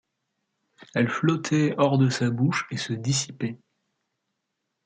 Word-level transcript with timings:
Elles 0.95 1.09
flottaient 1.11 1.75
hors 1.77 1.99
de 1.99 2.09
sa 2.09 2.31
bouche 2.31 2.65
et 2.71 2.77
se 2.77 2.91
dissipaient. 2.91 3.59